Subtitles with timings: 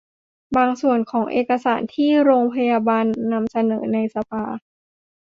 [0.55, 4.43] บางส่วนของเอกสารที่โรมพยายามนำเสนอในสภา